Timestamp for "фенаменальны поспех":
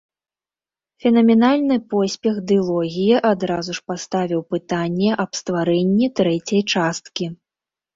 1.03-2.35